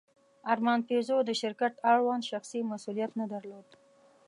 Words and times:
ارمان 0.51 0.79
پيژو 0.87 1.17
د 1.25 1.31
شرکت 1.41 1.73
اړوند 1.91 2.23
شخصي 2.31 2.59
مسوولیت 2.71 3.11
نه 3.19 3.25
درلود. 3.33 3.67